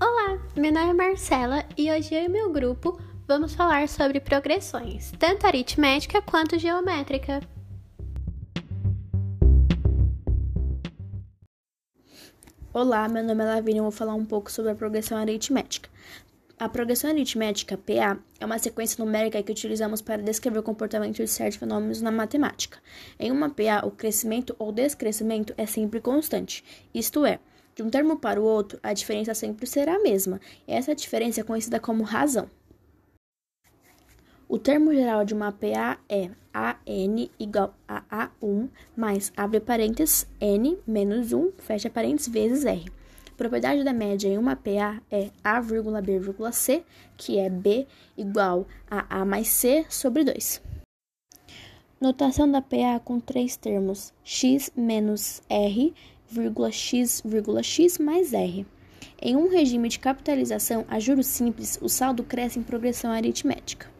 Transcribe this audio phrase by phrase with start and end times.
[0.00, 5.10] Olá, meu nome é Marcela e hoje eu e meu grupo vamos falar sobre progressões,
[5.18, 7.40] tanto aritmética quanto geométrica.
[12.72, 15.90] Olá, meu nome é Lavínia e vou falar um pouco sobre a progressão aritmética.
[16.60, 21.26] A progressão aritmética, PA, é uma sequência numérica que utilizamos para descrever o comportamento de
[21.26, 22.78] certos fenômenos na matemática.
[23.18, 27.40] Em uma PA, o crescimento ou descrescimento é sempre constante, isto é,
[27.78, 31.44] de um termo para o outro, a diferença sempre será a mesma, essa diferença é
[31.44, 32.50] conhecida como razão.
[34.48, 38.02] O termo geral de uma PA é AN igual a
[38.42, 42.84] A1 mais, abre parênteses, N menos 1, fecha parênteses, vezes R
[43.36, 46.82] propriedade da média em uma PA é A, B, C,
[47.16, 47.86] que é B
[48.16, 50.60] igual a A mais C sobre 2.
[52.00, 55.94] Notação da PA com três termos: x menos R,
[56.70, 57.22] x,
[57.62, 58.66] x mais R.
[59.20, 63.90] Em um regime de capitalização a juros simples, o saldo cresce em progressão aritmética.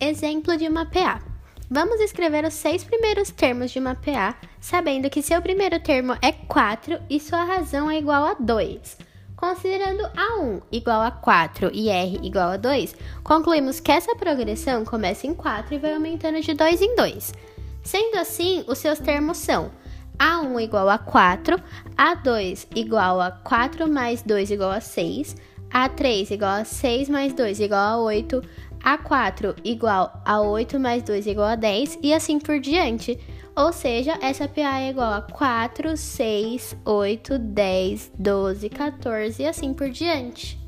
[0.00, 1.22] Exemplo de uma PA.
[1.70, 6.30] Vamos escrever os seis primeiros termos de uma PA, sabendo que seu primeiro termo é
[6.30, 9.05] 4 e sua razão é igual a 2.
[9.36, 15.26] Considerando A1 igual a 4 e R igual a 2, concluímos que essa progressão começa
[15.26, 17.34] em 4 e vai aumentando de 2 em 2.
[17.82, 19.70] Sendo assim, os seus termos são
[20.18, 21.62] A1 igual a 4,
[21.96, 25.36] A2 igual a 4 mais 2 igual a 6,
[25.70, 28.42] A3 igual a 6 mais 2 igual a 8,
[28.86, 33.18] a4 igual a 8 mais 2 igual a 10 e assim por diante.
[33.58, 39.72] Ou seja, essa PA é igual a 4, 6, 8, 10, 12, 14 e assim
[39.72, 40.58] por diante.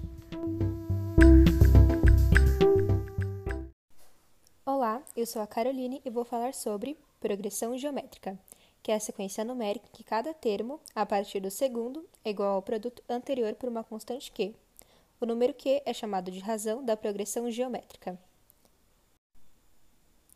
[4.65, 8.39] Olá, eu sou a Caroline e vou falar sobre progressão geométrica,
[8.83, 12.63] que é a sequência numérica que cada termo, a partir do segundo, é igual ao
[12.63, 14.55] produto anterior por uma constante q,
[15.21, 18.19] o número q é chamado de razão da progressão geométrica.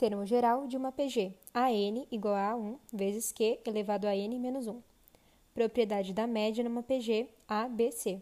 [0.03, 4.67] Termo geral de uma PG: AN igual a 1 vezes q elevado a n menos
[4.67, 4.83] 1.
[5.55, 8.21] Propriedade da média numa PG: ABC.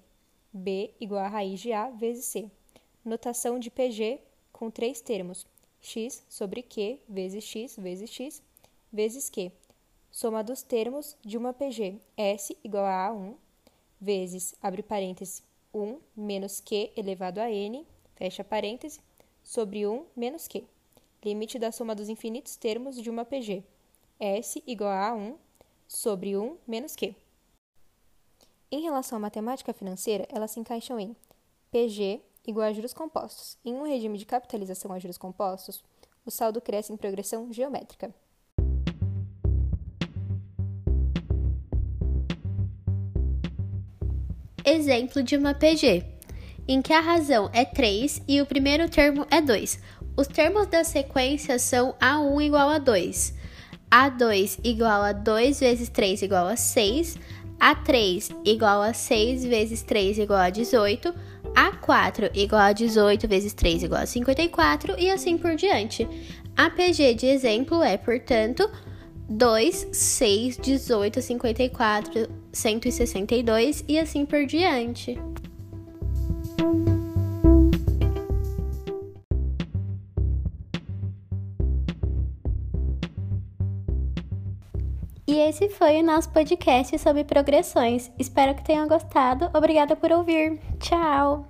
[0.53, 2.51] B igual a raiz de A vezes C.
[3.03, 4.21] Notação de PG
[4.53, 5.47] com três termos:
[5.81, 8.43] x sobre q vezes x vezes x
[8.93, 9.51] vezes q.
[10.11, 13.37] Soma dos termos de uma PG: S igual a A1
[13.99, 15.43] vezes, abre parênteses,
[15.73, 17.87] 1 menos q elevado a n,
[18.17, 19.01] fecha parêntese,
[19.43, 20.63] sobre 1 menos q.
[21.25, 23.63] Limite da soma dos infinitos termos de uma PG.
[24.19, 25.37] S igual a 1
[25.87, 27.15] sobre 1 menos q.
[28.73, 31.15] Em relação à matemática financeira, elas se encaixam em
[31.71, 33.59] PG igual a juros compostos.
[33.65, 35.83] Em um regime de capitalização a juros compostos,
[36.25, 38.15] o saldo cresce em progressão geométrica.
[44.65, 46.05] exemplo de uma PG,
[46.69, 49.81] em que a razão é 3 e o primeiro termo é 2.
[50.17, 53.35] Os termos da sequência são A1 igual a 2,
[53.91, 57.17] A2 igual a 2 vezes 3 igual a 6,
[57.59, 61.15] A3 igual a 6 vezes 3 igual a 18,
[61.55, 66.09] A4 igual a 18 vezes 3 igual a 54 e assim por diante.
[66.57, 68.69] A PG de exemplo é, portanto,
[69.29, 75.19] 2, 6, 18, 54, 162 e assim por diante.
[85.31, 88.11] E esse foi o nosso podcast sobre progressões.
[88.19, 89.49] Espero que tenham gostado.
[89.55, 90.59] Obrigada por ouvir.
[90.81, 91.50] Tchau!